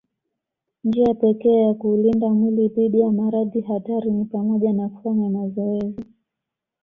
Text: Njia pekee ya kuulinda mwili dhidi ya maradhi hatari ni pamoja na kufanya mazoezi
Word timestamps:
Njia 0.83 1.13
pekee 1.13 1.61
ya 1.67 1.73
kuulinda 1.73 2.29
mwili 2.29 2.67
dhidi 2.67 2.99
ya 2.99 3.11
maradhi 3.11 3.61
hatari 3.61 4.11
ni 4.11 4.25
pamoja 4.25 4.73
na 4.73 4.89
kufanya 4.89 5.29
mazoezi 5.29 6.05